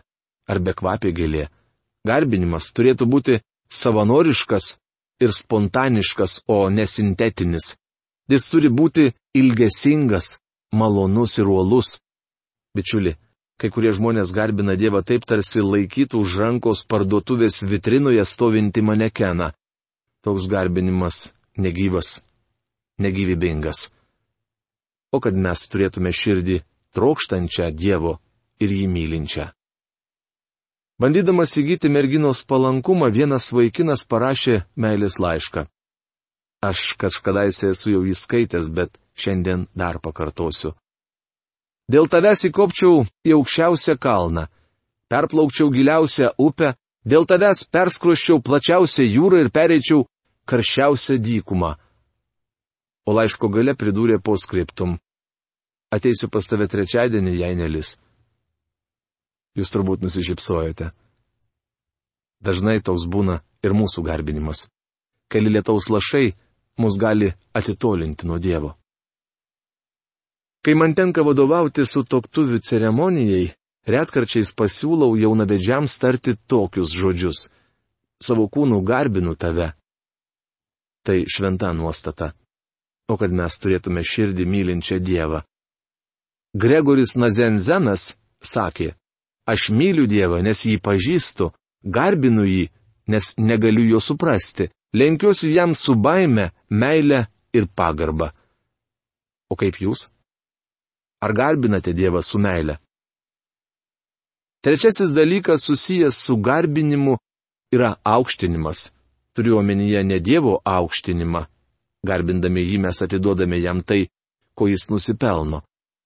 ar 0.52 0.62
bekvapė 0.68 1.12
gėlė. 1.16 1.46
Garbinimas 2.06 2.70
turėtų 2.76 3.08
būti 3.10 3.40
savanoriškas 3.80 4.76
ir 5.24 5.32
spontaniškas, 5.32 6.42
o 6.46 6.68
nesintetinis. 6.70 7.74
Jis 8.30 8.50
turi 8.50 8.70
būti 8.70 9.10
ilgesingas, 9.34 10.36
malonus 10.74 11.38
ir 11.40 11.50
uolus. 11.50 11.96
Bičiuli, 12.76 13.16
Kai 13.56 13.70
kurie 13.72 13.88
žmonės 13.96 14.34
garbina 14.36 14.74
Dievą 14.76 15.00
taip 15.00 15.24
tarsi 15.24 15.62
laikytų 15.64 16.18
už 16.20 16.34
rankos 16.42 16.82
parduotuvės 16.84 17.62
vitrinoje 17.64 18.24
stovinti 18.28 18.82
manekeną. 18.84 19.54
Toks 20.20 20.48
garbinimas 20.52 21.32
negyvas, 21.56 22.26
negyvybingas. 23.00 23.86
O 25.14 25.20
kad 25.22 25.34
mes 25.34 25.66
turėtume 25.70 26.12
širdį 26.12 26.62
trokštančią 26.96 27.70
Dievo 27.76 28.16
ir 28.60 28.72
jį 28.72 28.86
mylinčią. 28.90 29.50
Bandydamas 30.96 31.52
įgyti 31.60 31.90
merginos 31.92 32.40
palankumą, 32.48 33.10
vienas 33.12 33.50
vaikinas 33.52 34.06
parašė 34.08 34.62
meilės 34.80 35.18
laišką. 35.20 35.66
Aš 36.64 36.94
kažkadaise 36.96 37.74
esu 37.74 37.92
jau 37.92 38.02
įskaitęs, 38.08 38.70
bet 38.72 38.96
šiandien 39.12 39.66
dar 39.76 40.00
pakartosiu. 40.00 40.72
Dėl 41.92 42.08
tavęs 42.10 42.46
įkopčiau 42.48 43.04
į 43.28 43.36
aukščiausią 43.36 43.94
kalną, 44.00 44.46
perplaukčiau 45.12 45.68
giliausią 45.70 46.32
upę, 46.40 46.72
dėl 47.04 47.28
tavęs 47.28 47.66
perskroščiau 47.70 48.40
plačiausią 48.42 49.04
jūrą 49.06 49.44
ir 49.44 49.52
pereičiau 49.52 50.06
karščiausią 50.48 51.20
dykumą. 51.22 51.76
O 53.06 53.14
laiško 53.14 53.48
gale 53.54 53.76
pridūrė 53.78 54.18
po 54.18 54.34
skriptum. 54.36 54.96
Ateisiu 55.94 56.28
pas 56.28 56.46
tave 56.50 56.66
trečiadienį, 56.66 57.34
jei 57.38 57.58
nelis. 57.58 57.94
Jūs 59.56 59.70
turbūt 59.72 60.02
nusišypsojate. 60.02 60.90
Dažnai 62.42 62.80
toks 62.84 63.06
būna 63.06 63.38
ir 63.64 63.74
mūsų 63.78 64.02
garbinimas. 64.04 64.66
Keli 65.30 65.54
lietaus 65.54 65.88
lašai 65.90 66.34
mus 66.82 66.98
gali 67.00 67.30
atitolinti 67.54 68.26
nuo 68.26 68.38
Dievo. 68.42 68.74
Kai 70.66 70.74
man 70.74 70.94
tenka 70.98 71.22
vadovauti 71.22 71.86
su 71.86 72.02
toktuvių 72.02 72.58
ceremonijai, 72.58 73.52
retkarčiais 73.86 74.50
pasiūlau 74.50 75.14
jaunavedžiams 75.14 75.94
tarti 76.02 76.34
tokius 76.50 76.96
žodžius. 76.98 77.46
Savo 78.18 78.48
kūnų 78.50 78.80
garbinu 78.82 79.36
tave. 79.38 79.70
Tai 81.06 81.22
šventa 81.30 81.70
nuostata. 81.72 82.32
O 83.08 83.16
kad 83.20 83.32
mes 83.32 83.58
turėtume 83.62 84.02
širdį 84.02 84.46
mylinčią 84.50 84.98
Dievą. 84.98 85.42
Gregoris 86.56 87.14
Nazenzenas 87.20 88.14
sakė, 88.42 88.94
aš 89.46 89.70
myliu 89.70 90.06
Dievą, 90.10 90.40
nes 90.42 90.64
jį 90.66 90.78
pažįstu, 90.82 91.52
garbinu 91.82 92.46
jį, 92.48 92.64
nes 93.12 93.34
negaliu 93.38 93.84
jo 93.92 94.00
suprasti, 94.00 94.70
lenkiuosi 94.96 95.52
jam 95.54 95.74
su 95.74 95.94
baime, 95.94 96.50
meile 96.70 97.26
ir 97.52 97.68
pagarba. 97.68 98.32
O 99.50 99.54
kaip 99.54 99.78
jūs? 99.78 100.08
Ar 101.22 101.32
garbinate 101.32 101.94
Dievą 101.94 102.22
su 102.22 102.38
meile? 102.42 102.78
Trečiasis 104.66 105.12
dalykas 105.14 105.62
susijęs 105.62 106.16
su 106.26 106.36
garbinimu 106.36 107.14
yra 107.72 107.96
aukštinimas. 108.04 108.90
Turiu 109.34 109.58
omenyje 109.58 110.02
ne 110.04 110.18
Dievo 110.20 110.60
aukštinimą. 110.64 111.46
Garbindami 112.06 112.62
jį 112.64 112.78
mes 112.84 113.02
atiduodame 113.02 113.58
jam 113.60 113.82
tai, 113.82 114.06
ko 114.54 114.68
jis 114.70 114.88
nusipelno. 114.90 115.62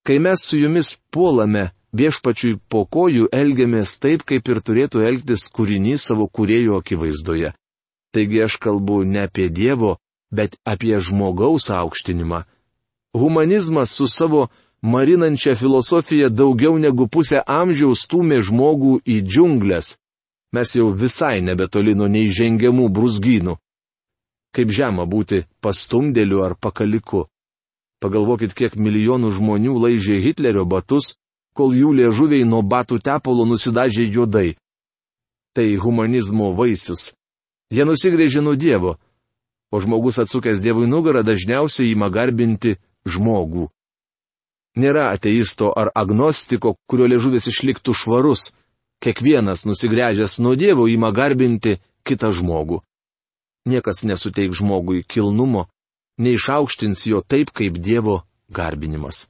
Kai 0.07 0.19
mes 0.19 0.43
su 0.43 0.59
jumis 0.59 0.97
puolame 1.13 1.71
viešpačiui 1.93 2.59
po 2.71 2.85
kojų, 2.87 3.29
elgiamės 3.33 3.99
taip, 4.03 4.25
kaip 4.25 4.49
ir 4.49 4.63
turėtų 4.65 5.05
elgtis 5.07 5.49
kūrinys 5.55 6.07
savo 6.09 6.29
kuriejų 6.29 6.79
akivaizdoje. 6.81 7.53
Taigi 8.15 8.43
aš 8.47 8.57
kalbu 8.63 9.03
ne 9.05 9.27
apie 9.27 9.49
Dievo, 9.51 9.99
bet 10.31 10.57
apie 10.65 10.99
žmogaus 10.99 11.71
aukštinimą. 11.71 12.45
Humanizmas 13.15 13.95
su 13.95 14.07
savo 14.07 14.49
marinančią 14.83 15.55
filosofiją 15.55 16.31
daugiau 16.31 16.79
negu 16.79 17.07
pusę 17.09 17.43
amžiaus 17.47 18.07
stumė 18.07 18.41
žmogų 18.47 19.01
į 19.05 19.21
džiunglės. 19.27 19.99
Mes 20.55 20.75
jau 20.75 20.91
visai 20.91 21.41
nebetoli 21.43 21.95
nuo 21.95 22.09
neįžengiamų 22.11 22.89
brūzgynų. 22.91 23.57
Kaip 24.57 24.73
žema 24.75 25.07
būti 25.07 25.45
pastumdėliu 25.63 26.43
ar 26.45 26.57
pakaliku. 26.59 27.27
Pagalvokit, 28.01 28.55
kiek 28.57 28.77
milijonų 28.81 29.31
žmonių 29.37 29.77
laižė 29.77 30.17
Hitlerio 30.25 30.65
batus, 30.65 31.17
kol 31.53 31.75
jų 31.77 31.93
liežuviai 31.99 32.47
nuo 32.49 32.63
batų 32.65 33.01
tepalo 33.05 33.45
nusidažė 33.45 34.07
juodai. 34.09 34.57
Tai 35.55 35.67
humanizmo 35.83 36.55
vaisius. 36.57 37.13
Jie 37.71 37.85
nusigrėžė 37.85 38.41
nuo 38.43 38.57
Dievo, 38.57 38.97
o 39.71 39.81
žmogus 39.83 40.19
atsukęs 40.23 40.63
Dievui 40.65 40.89
nugarą 40.91 41.23
dažniausiai 41.27 41.93
įma 41.93 42.09
garbinti 42.11 42.79
žmogų. 43.07 43.69
Nėra 44.81 45.11
ateisto 45.15 45.71
ar 45.75 45.91
agnostiko, 45.95 46.77
kurio 46.87 47.09
liežuvis 47.11 47.51
išliktų 47.51 47.95
švarus. 47.95 48.51
Kiekvienas 49.03 49.65
nusigręžęs 49.67 50.39
nuo 50.45 50.55
Dievo 50.55 50.87
įma 50.89 51.11
garbinti 51.13 51.79
kitą 52.07 52.31
žmogų. 52.35 52.81
Niekas 53.69 54.05
nesuteik 54.09 54.53
žmogui 54.57 55.03
kilnumo, 55.05 55.67
neišaukštins 56.19 57.07
jo 57.07 57.21
taip 57.21 57.51
kaip 57.53 57.77
Dievo 57.79 58.23
garbinimas. 58.49 59.29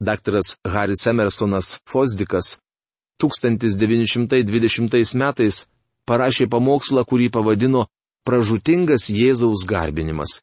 Daktaras 0.00 0.56
Haris 0.64 1.06
Emersonas 1.06 1.80
Fosdikas 1.84 2.58
1920 3.20 5.14
metais 5.20 5.66
parašė 6.08 6.48
pamokslą, 6.48 7.04
kurį 7.04 7.28
pavadino 7.30 7.86
Pražutingas 8.24 9.10
Jėzaus 9.12 9.66
garbinimas. 9.68 10.40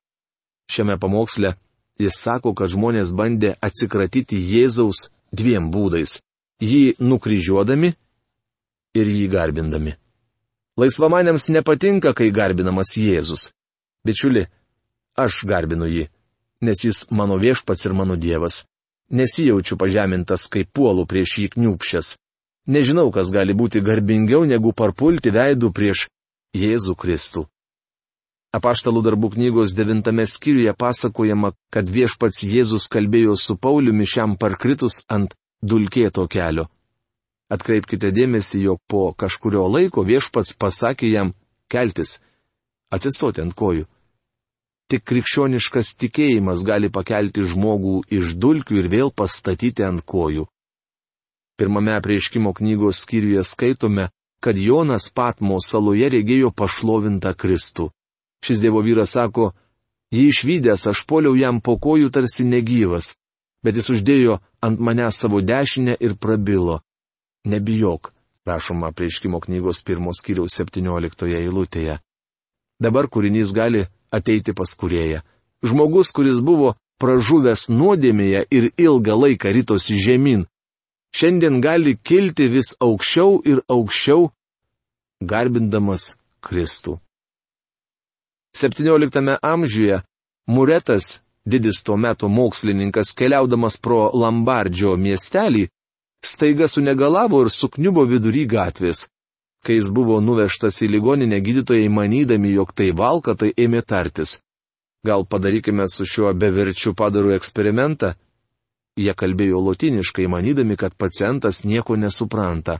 Šiame 0.69 0.98
pamoksle 1.01 1.55
jis 2.00 2.22
sako, 2.22 2.53
kad 2.53 2.69
žmonės 2.69 3.13
bandė 3.17 3.55
atsikratyti 3.62 4.38
Jėzaus 4.38 5.10
dviem 5.34 5.72
būdais- 5.74 6.19
jį 6.69 6.98
nukryžiuodami 7.00 7.93
ir 8.93 9.07
jį 9.07 9.27
garbindami. 9.29 9.96
Laisvamaniams 10.77 11.50
nepatinka, 11.50 12.13
kai 12.13 12.29
garbinamas 12.31 12.93
Jėzus. 13.01 13.50
Bičiuli, 14.05 14.46
aš 15.17 15.41
garbinu 15.50 15.89
jį, 15.89 16.05
nes 16.62 16.84
jis 16.86 17.07
mano 17.10 17.39
viešpats 17.41 17.88
ir 17.89 17.96
mano 17.98 18.15
Dievas. 18.15 18.62
Nesijaučiu 19.10 19.77
pažemintas, 19.81 20.46
kai 20.51 20.67
puolu 20.69 21.07
prieš 21.10 21.38
jį 21.41 21.48
kniupšęs. 21.55 22.13
Nežinau, 22.67 23.10
kas 23.15 23.31
gali 23.34 23.55
būti 23.57 23.81
garbingiau 23.81 24.46
negu 24.46 24.74
parpulti 24.75 25.31
veidų 25.34 25.72
prieš 25.74 26.05
Jėzų 26.53 26.96
Kristų. 27.00 27.48
Apaštalų 28.53 29.01
darbų 29.03 29.34
knygos 29.34 29.74
devintame 29.75 30.27
skyriuje 30.29 30.74
pasakojama, 30.77 31.55
kad 31.74 31.89
viešpats 31.89 32.46
Jėzus 32.46 32.88
kalbėjo 32.91 33.36
su 33.36 33.57
Pauliumi 33.57 34.05
šiam 34.05 34.38
parkritus 34.38 35.01
ant 35.10 35.34
dulkėto 35.63 36.27
kelio. 36.29 36.69
Atkreipkite 37.47 38.11
dėmesį, 38.11 38.63
jog 38.67 38.81
po 38.91 39.13
kažkurio 39.15 39.63
laiko 39.71 40.03
viešpats 40.03 40.55
pasakė 40.59 41.11
jam 41.13 41.31
keltis, 41.71 42.19
atsistoti 42.91 43.43
ant 43.43 43.55
kojų. 43.55 43.85
Tik 44.87 45.03
krikščioniškas 45.03 45.95
tikėjimas 45.99 46.63
gali 46.67 46.89
pakelti 46.91 47.43
žmogų 47.43 48.01
iš 48.19 48.35
dulkių 48.39 48.77
ir 48.81 48.87
vėl 48.91 49.11
pastatyti 49.11 49.83
ant 49.83 50.03
kojų. 50.03 50.45
Pirmame 51.59 51.95
prieškimo 52.03 52.53
knygos 52.55 53.01
skyriuje 53.03 53.43
skaitome, 53.43 54.09
kad 54.39 54.57
Jonas 54.57 55.09
Patmo 55.09 55.57
saloje 55.63 56.09
regėjo 56.13 56.51
pašlovintą 56.55 57.33
Kristų. 57.33 57.89
Šis 58.45 58.61
Dievo 58.61 58.83
vyras 58.85 59.15
sako, 59.17 59.51
jį 60.13 60.27
išvykęs 60.31 60.87
aš 60.91 61.03
poliau 61.09 61.35
jam 61.35 61.59
po 61.59 61.75
kojų 61.81 62.11
tarsi 62.13 62.45
negyvas, 62.45 63.15
bet 63.63 63.75
jis 63.75 63.89
uždėjo 63.95 64.37
ant 64.61 64.79
mane 64.79 65.09
savo 65.11 65.41
dešinę 65.41 65.97
ir 65.99 66.15
prabilo. 66.15 66.83
Nebijok, 67.47 68.11
rašoma 68.45 68.91
prieškimo 68.91 69.39
knygos 69.39 69.79
pirmos 69.87 70.19
skyriaus 70.19 70.57
17 70.59 71.31
eilutėje. 71.39 71.99
Dabar 72.83 73.07
kūrinys 73.07 73.53
gali 73.55 73.85
ateiti 74.11 74.53
pas 74.53 74.73
kurėją. 74.79 75.23
Žmogus, 75.63 76.11
kuris 76.15 76.41
buvo 76.43 76.75
pražuvęs 77.01 77.67
nuodėmėje 77.71 78.43
ir 78.51 78.69
ilgą 78.77 79.15
laiką 79.23 79.53
rytosi 79.55 79.97
žemyn, 80.01 80.45
šiandien 81.15 81.62
gali 81.63 81.95
kilti 81.97 82.49
vis 82.51 82.75
aukščiau 82.83 83.39
ir 83.45 83.63
aukščiau, 83.71 84.29
garbindamas 85.21 86.13
Kristų. 86.43 86.99
17 88.57 89.38
amžiuje 89.41 90.01
Muretas, 90.47 91.21
didis 91.45 91.81
tuo 91.83 91.97
metu 91.97 92.29
mokslininkas, 92.31 93.12
keliaudamas 93.17 93.75
pro 93.83 94.07
Lambardžio 94.13 94.95
miestelį, 94.95 95.67
staiga 96.27 96.67
sunegalavo 96.67 97.41
ir 97.45 97.49
sukniubo 97.53 98.03
vidury 98.09 98.45
gatvės. 98.49 99.07
Kai 99.65 99.79
jis 99.79 99.87
buvo 99.91 100.19
nuvežtas 100.21 100.81
į 100.85 100.89
ligoninę, 100.93 101.39
gydytojai 101.41 101.89
manydami, 101.89 102.53
jog 102.55 102.73
tai 102.77 102.91
valka, 102.91 103.35
tai 103.35 103.53
ėmė 103.57 103.81
tartis. 103.83 104.37
Gal 105.07 105.25
padarykime 105.25 105.87
su 105.89 106.05
šiuo 106.05 106.33
beverčiu 106.33 106.93
padaru 106.93 107.33
eksperimentą? 107.35 108.13
Jie 108.97 109.13
kalbėjo 109.13 109.61
lotiniškai, 109.61 110.27
manydami, 110.27 110.77
kad 110.77 110.95
pacientas 110.97 111.63
nieko 111.63 111.97
nesupranta. 111.97 112.79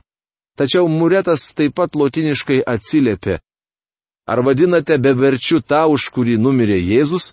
Tačiau 0.58 0.88
Muretas 0.90 1.52
taip 1.54 1.76
pat 1.78 1.94
lotiniškai 1.94 2.62
atsiliepė. 2.66 3.38
Ar 4.28 4.42
vadinate 4.44 4.98
beverčiu 4.98 5.62
tą, 5.62 5.86
už 5.94 6.10
kurį 6.14 6.36
numirė 6.42 6.80
Jėzus? 6.82 7.32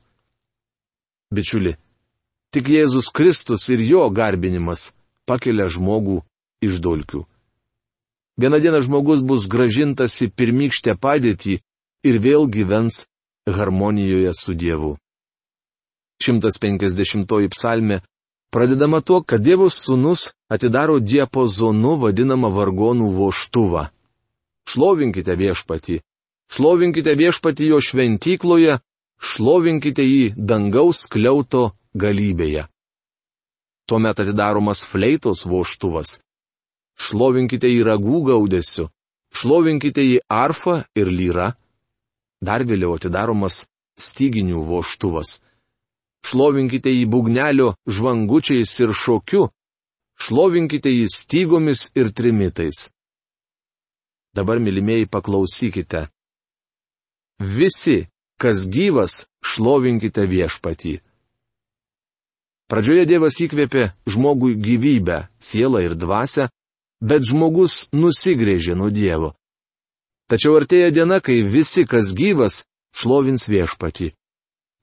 Bičiuli, 1.34 1.73
tik 2.54 2.69
Jėzus 2.69 3.10
Kristus 3.12 3.65
ir 3.73 3.82
jo 3.82 4.06
garbinimas 4.13 4.91
pakelia 5.30 5.68
žmogų 5.72 6.22
iš 6.66 6.82
dolkių. 6.86 7.26
Vieną 8.42 8.60
dieną 8.60 8.82
žmogus 8.84 9.22
bus 9.24 9.48
gražintas 9.48 10.18
į 10.26 10.32
pirmykštę 10.36 10.98
padėtį 11.00 11.60
ir 12.10 12.16
vėl 12.20 12.50
gyvens 12.52 13.06
harmonijoje 13.48 14.34
su 14.36 14.54
Dievu. 14.54 14.96
150 16.24 17.50
psalmė 17.54 18.02
Pradedama 18.56 19.02
tuo, 19.02 19.20
kad 19.20 19.42
Dievo 19.44 19.66
sūnus 19.68 20.30
atidaro 20.48 21.02
diapozonu 21.04 21.98
vadinamą 22.00 22.48
vargonų 22.56 23.10
voštuvą. 23.18 23.90
Šlovinkite 24.72 25.36
viešpatį. 25.36 25.98
Šlovinkite 26.56 27.18
viešpatį 27.20 27.68
jo 27.74 27.82
šventykloje, 27.84 28.78
šlovinkite 29.20 30.06
jį 30.08 30.24
dangaus 30.38 31.04
kliauto 31.12 31.74
galybėje. 32.00 32.64
Tuomet 33.86 34.19
atidaromas 34.19 34.86
fleitos 34.89 35.45
voštuvas. 35.45 36.19
Šlovinkite 36.98 37.69
jį 37.69 37.84
ragų 37.86 38.21
gaudesiu, 38.32 38.89
šlovinkite 39.36 40.06
jį 40.06 40.21
arfą 40.32 40.82
ir 40.95 41.12
lyra. 41.12 41.52
Dar 42.41 42.63
vėliau 42.65 42.95
atidaromas 42.98 43.65
styginių 44.00 44.63
voštuvas 44.69 45.39
šlovinkite 46.26 46.91
jį 46.93 47.06
bugnelio 47.12 47.74
žvangučiais 47.86 48.74
ir 48.82 48.93
šokiu, 49.04 49.48
šlovinkite 50.17 50.91
jį 50.91 51.08
stygomis 51.13 51.89
ir 52.00 52.12
trimitais. 52.17 52.88
Dabar, 54.36 54.60
mylimieji, 54.60 55.08
paklausykite. 55.08 56.08
Visi, 57.39 58.00
kas 58.41 58.65
gyvas, 58.71 59.24
šlovinkite 59.43 60.26
viešpatį. 60.32 60.98
Pradžioje 62.65 63.06
Dievas 63.06 63.38
įkvėpė 63.45 63.91
žmogui 64.10 64.56
gyvybę, 64.58 65.28
sielą 65.38 65.84
ir 65.86 65.93
dvasę, 65.93 66.47
bet 67.01 67.25
žmogus 67.30 67.86
nusigrėžė 67.93 68.73
nuo 68.80 68.89
Dievo. 68.89 69.36
Tačiau 70.25 70.56
artėja 70.58 70.89
diena, 70.89 71.19
kai 71.21 71.43
visi, 71.45 71.86
kas 71.86 72.15
gyvas, 72.17 72.63
šlovins 72.97 73.45
viešpatį. 73.45 74.10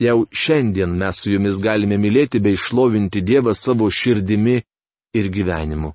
Jau 0.02 0.26
šiandien 0.30 0.94
mes 0.98 1.18
su 1.18 1.32
jumis 1.32 1.58
galime 1.62 1.98
mylėti 1.98 2.38
bei 2.42 2.58
šlovinti 2.58 3.22
Dievą 3.22 3.54
savo 3.54 3.90
širdimi 3.90 4.60
ir 5.18 5.28
gyvenimu. 5.34 5.92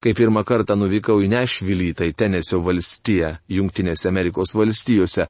Kai 0.00 0.14
pirmą 0.16 0.40
kartą 0.48 0.78
nuvykau 0.80 1.20
į 1.20 1.28
Nešvilį, 1.28 1.90
tai 1.98 2.08
Tenesio 2.16 2.62
valstiją, 2.64 3.34
Junktinėse 3.52 4.08
Amerikos 4.08 4.54
valstijose, 4.56 5.26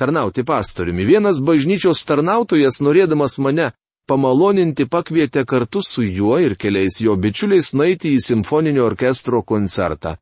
tarnauti 0.00 0.44
pastoriumi, 0.48 1.04
vienas 1.04 1.42
bažnyčios 1.44 2.00
tarnautojas, 2.08 2.80
norėdamas 2.80 3.36
mane 3.44 3.68
pamaloninti, 4.08 4.88
pakvietė 4.88 5.44
kartu 5.44 5.82
su 5.84 6.04
juo 6.04 6.38
ir 6.40 6.56
keliais 6.56 7.00
jo 7.04 7.16
bičiuliais 7.16 7.74
naiti 7.74 8.14
į 8.16 8.22
simfoninio 8.24 8.86
orkestro 8.88 9.42
koncertą. 9.42 10.16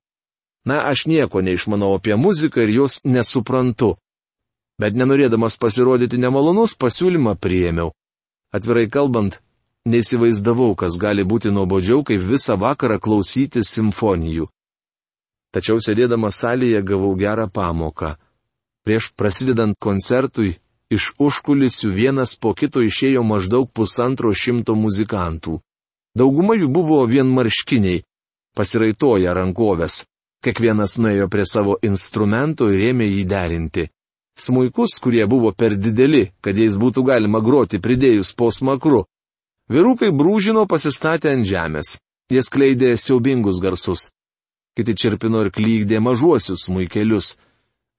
Na, 0.67 0.83
aš 0.91 1.07
nieko 1.07 1.41
neišmanau 1.47 1.95
apie 1.95 2.19
muziką 2.19 2.67
ir 2.67 2.75
jos 2.81 2.99
nesuprantu 3.05 3.95
bet 4.81 4.97
nenorėdamas 4.97 5.57
pasirodyti 5.61 6.21
nemalonus, 6.21 6.77
pasiūlymą 6.77 7.37
priėmiau. 7.41 7.93
Atvirai 8.55 8.87
kalbant, 8.93 9.39
neįsivaizdavau, 9.89 10.75
kas 10.77 10.99
gali 11.01 11.25
būti 11.25 11.53
nuobodžiau, 11.53 12.05
kaip 12.05 12.23
visą 12.29 12.59
vakarą 12.61 13.01
klausyti 13.01 13.65
simfonijų. 13.65 14.49
Tačiau 15.55 15.81
sėdėdamas 15.81 16.43
salėje 16.43 16.83
gavau 16.85 17.15
gerą 17.17 17.49
pamoką. 17.49 18.17
Prieš 18.85 19.11
prasidedant 19.17 19.77
koncertui, 19.81 20.59
iš 20.91 21.13
užkulisių 21.19 21.91
vienas 21.95 22.37
po 22.37 22.55
kito 22.55 22.83
išėjo 22.83 23.23
maždaug 23.27 23.71
pusantro 23.73 24.33
šimto 24.35 24.75
muzikantų. 24.79 25.61
Dauguma 26.17 26.57
jų 26.57 26.69
buvo 26.73 27.03
vienmarškiniai, 27.07 28.05
pasiraitoja 28.57 29.35
rankovės. 29.37 30.05
Kiekvienas 30.45 30.97
nuėjo 31.03 31.27
prie 31.33 31.45
savo 31.49 31.77
instrumento 31.83 32.71
ir 32.71 32.93
ėmė 32.93 33.09
jį 33.11 33.25
derinti. 33.29 33.89
smuikus, 34.39 35.01
kurie 35.01 35.27
buvo 35.27 35.53
per 35.53 35.77
dideli, 35.77 36.31
kad 36.41 36.57
jais 36.57 36.77
būtų 36.77 37.03
galima 37.03 37.41
groti 37.41 37.81
pridėjus 37.81 38.35
po 38.37 38.51
smakru. 38.51 39.07
Vyrukai 39.69 40.13
brūžino 40.13 40.67
pasistatę 40.69 41.33
ant 41.33 41.47
žemės. 41.47 41.97
Jie 42.31 42.43
skleidė 42.43 42.97
siaubingus 42.99 43.61
garsus. 43.63 44.11
Kiti 44.77 44.95
čirpino 44.95 45.41
ir 45.47 45.51
klygdė 45.51 46.01
mažuosius 46.05 46.67
smuikelius. 46.67 47.37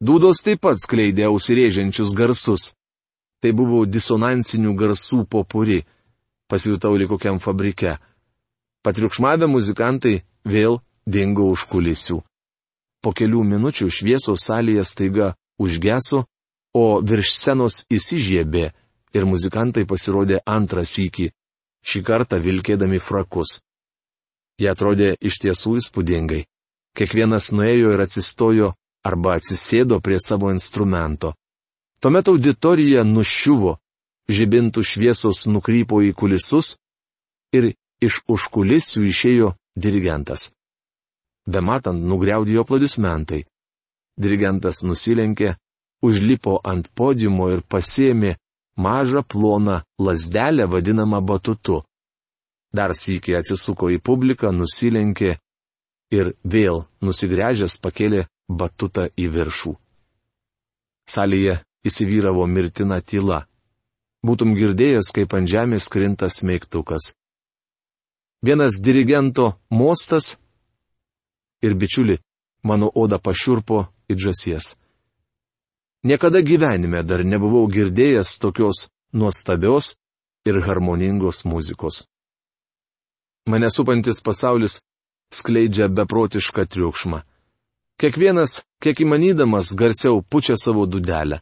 Dūdos 0.04 0.44
taip 0.46 0.62
pat 0.62 0.78
skleidė 0.78 1.26
ausirėžiančius 1.32 2.14
garsus. 2.14 2.77
Tai 3.42 3.52
buvo 3.54 3.84
disonansinių 3.86 4.74
garsų 4.78 5.26
popuri. 5.30 5.84
Pasijutau 6.50 6.96
lyg 6.98 7.10
kokiam 7.12 7.40
fabrike. 7.44 7.98
Patriukšmavę 8.84 9.50
muzikantai 9.52 10.22
vėl 10.48 10.80
dingo 11.06 11.50
už 11.52 11.68
kulisių. 11.72 12.22
Po 13.04 13.14
kelių 13.14 13.44
minučių 13.52 13.90
šviesos 13.94 14.48
salėje 14.48 14.84
staiga 14.88 15.34
užgeso, 15.62 16.26
o 16.74 17.02
virš 17.02 17.34
scenos 17.38 17.84
įsižiebė 17.94 18.66
ir 19.18 19.26
muzikantai 19.26 19.86
pasirodė 19.90 20.42
antrą 20.46 20.84
sykį, 20.86 21.30
šį 21.88 22.02
kartą 22.10 22.40
vilkėdami 22.44 23.00
frakus. 23.00 23.60
Jie 24.58 24.70
atrodė 24.72 25.14
iš 25.22 25.38
tiesų 25.44 25.78
įspūdingai. 25.82 26.46
Kiekvienas 26.98 27.52
nuėjo 27.54 27.94
ir 27.94 28.02
atsistojo 28.02 28.72
arba 29.06 29.38
atsisėdo 29.38 30.00
prie 30.02 30.18
savo 30.24 30.50
instrumento. 30.50 31.36
Tuomet 32.00 32.30
auditorija 32.30 33.02
nuščiuvo, 33.08 33.78
žibintų 34.30 34.84
šviesos 34.86 35.46
nukrypo 35.50 36.04
į 36.06 36.12
kulisus 36.14 36.76
ir 37.58 37.72
iš 38.04 38.20
užkulisių 38.30 39.06
išėjo 39.10 39.54
dirigentas. 39.74 40.52
Bematant 41.48 42.04
nugriaudėjo 42.04 42.66
aplodismentai. 42.66 43.46
Dirigentas 44.18 44.84
nusilenkė, 44.84 45.56
užlipo 46.06 46.60
ant 46.64 46.90
podiumo 46.94 47.50
ir 47.54 47.64
pasėmė 47.64 48.36
mažą 48.78 49.24
ploną 49.24 49.82
lasdelę 49.98 50.68
vadinamą 50.70 51.22
batutu. 51.26 51.82
Dar 52.74 52.94
sįkiai 52.94 53.40
atsisuko 53.40 53.90
į 53.96 54.02
publiką, 54.04 54.52
nusilenkė 54.52 55.38
ir 56.14 56.34
vėl 56.44 56.84
nusigręžęs 57.02 57.80
pakėlė 57.82 58.28
batutą 58.48 59.08
į 59.18 59.30
viršų. 59.34 59.74
Salėje 61.08 61.62
įsivyravo 61.88 62.46
mirtina 62.48 63.00
tyla. 63.02 63.46
Būtum 64.26 64.56
girdėjęs, 64.58 65.14
kaip 65.16 65.34
ant 65.38 65.50
žemės 65.50 65.88
krinta 65.94 66.30
smeigtukas. 66.30 67.14
Vienas 68.44 68.78
dirigento 68.82 69.54
mostas 69.70 70.36
ir 71.62 71.74
bičiuli, 71.74 72.18
mano 72.64 72.92
oda 72.94 73.18
pašiurpo 73.18 73.88
it 74.08 74.20
žasies. 74.20 74.76
Niekada 76.04 76.42
gyvenime 76.42 77.02
dar 77.04 77.24
nebuvau 77.26 77.66
girdėjęs 77.68 78.38
tokios 78.40 78.88
nuostabios 79.14 79.96
ir 80.46 80.62
harmoningos 80.62 81.44
muzikos. 81.46 82.06
Mane 83.48 83.70
supantis 83.72 84.22
pasaulis 84.22 84.82
skleidžia 85.32 85.88
beprotišką 85.88 86.68
triukšmą. 86.68 87.24
Kiekvienas, 87.98 88.62
kiek 88.84 89.02
įmanydamas, 89.02 89.74
garsiau 89.74 90.22
pučia 90.22 90.56
savo 90.56 90.86
dudelę. 90.86 91.42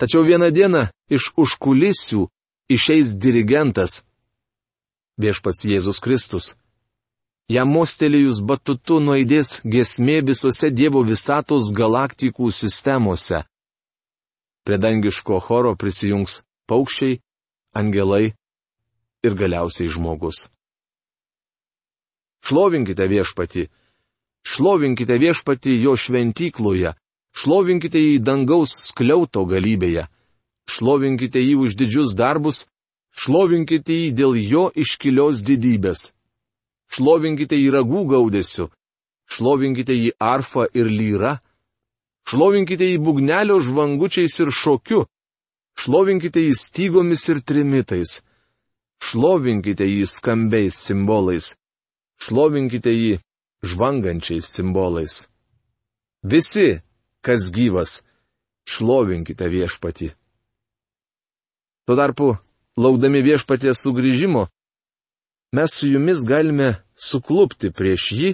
Tačiau 0.00 0.24
vieną 0.26 0.48
dieną 0.50 0.86
iš 1.12 1.30
užkulisių 1.36 2.26
išeis 2.72 3.14
dirigentas. 3.22 4.02
Viešpats 5.20 5.64
Jėzus 5.68 6.00
Kristus 6.02 6.54
Jam 7.50 7.68
mostelėjus 7.74 8.38
batutu 8.40 9.00
nuaidės 9.02 9.58
gesmė 9.64 10.20
visose 10.24 10.70
Dievo 10.70 11.02
visatos 11.04 11.72
galaktikų 11.74 12.52
sistemose. 12.54 13.42
Prie 14.64 14.78
dangiško 14.78 15.40
choro 15.42 15.74
prisijungs 15.76 16.38
paukščiai, 16.70 17.18
angelai 17.74 18.32
ir 19.26 19.34
galiausiai 19.34 19.90
žmogus. 19.90 20.46
Šlovinkite 22.46 23.06
viešpati, 23.10 23.66
šlovinkite 24.46 25.18
viešpati 25.18 25.76
jo 25.82 25.96
šventykloje, 25.98 26.94
šlovinkite 27.36 28.00
jį 28.00 28.18
dangaus 28.24 28.74
skliauto 28.88 29.44
galybėje, 29.48 30.06
šlovinkite 30.68 31.40
jį 31.42 31.54
už 31.64 31.76
didžius 31.80 32.16
darbus, 32.18 32.66
šlovinkite 33.16 33.92
jį 33.92 34.10
dėl 34.16 34.36
jo 34.40 34.64
iškilios 34.74 35.42
didybės. 35.46 36.10
Šlovinkite 36.92 37.56
jį 37.56 37.70
ragų 37.72 38.04
gaudesiu, 38.10 38.68
šlovinkite 39.32 39.96
jį 39.96 40.12
arfą 40.20 40.66
ir 40.76 40.90
lyra, 40.92 41.38
šlovinkite 42.28 42.90
jį 42.90 42.98
bugnelio 43.00 43.56
žvangučiais 43.64 44.36
ir 44.44 44.52
šokiu, 44.52 45.06
šlovinkite 45.80 46.44
jį 46.44 46.52
stygomis 46.58 47.24
ir 47.32 47.40
trimitais, 47.40 48.20
šlovinkite 49.00 49.88
jį 49.88 50.04
skambiais 50.06 50.76
simbolais, 50.84 51.54
šlovinkite 52.20 52.92
jį 52.92 53.12
žvangančiais 53.64 54.52
simbolais. 54.52 55.22
Visi, 56.22 56.82
kas 57.24 57.50
gyvas, 57.54 58.02
šlovinkite 58.68 59.48
viešpati. 59.48 60.12
Tuo 61.86 61.96
tarpu, 61.98 62.28
laukdami 62.78 63.22
viešpaties 63.22 63.82
sugrįžimo, 63.82 64.46
mes 65.56 65.74
su 65.76 65.90
jumis 65.90 66.24
galime 66.28 66.68
suklupti 66.96 67.72
prieš 67.74 68.06
jį, 68.18 68.30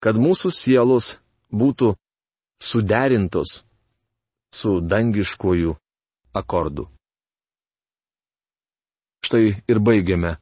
kad 0.00 0.16
mūsų 0.16 0.52
sielos 0.52 1.16
būtų 1.52 1.94
suderintos 2.60 3.62
su 4.52 4.80
dangiškojų 4.80 5.74
akordu. 6.36 6.88
Štai 9.24 9.60
ir 9.68 9.78
baigiame 9.84 10.36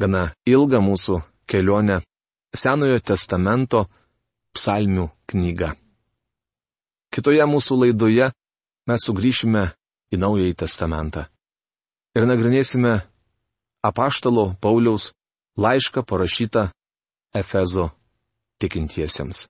gana 0.00 0.30
ilgą 0.46 0.80
mūsų 0.84 1.20
kelionę 1.50 2.00
Senojo 2.50 2.98
testamento 2.98 3.84
psalmių 4.56 5.06
knygą. 5.30 5.79
Kitoje 7.10 7.44
mūsų 7.46 7.76
laidoje 7.84 8.30
mes 8.86 9.06
sugrįšime 9.06 9.64
į 10.14 10.18
Naująjį 10.22 10.54
testamentą 10.62 11.26
ir 12.14 12.26
nagrinėsime 12.26 13.00
apaštalo 13.86 14.54
Pauliaus 14.62 15.10
laišką 15.58 16.04
parašytą 16.06 16.68
Efezo 17.34 17.90
tikintiesiems. 18.60 19.46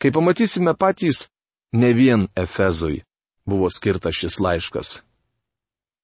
Kai 0.00 0.10
pamatysime 0.12 0.74
patys, 0.76 1.26
ne 1.72 1.92
vien 1.96 2.28
Efezui 2.36 3.02
buvo 3.48 3.70
skirtas 3.70 4.16
šis 4.20 4.40
laiškas, 4.40 4.98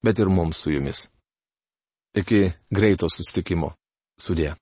bet 0.04 0.18
ir 0.18 0.28
mums 0.28 0.62
su 0.62 0.72
jumis. 0.72 1.08
Iki 2.16 2.50
greito 2.74 3.08
sustikimo. 3.08 3.74
Sudė. 4.20 4.56